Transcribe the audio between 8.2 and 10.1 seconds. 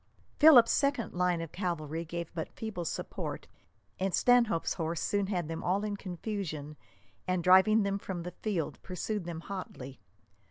the field, pursued them hotly.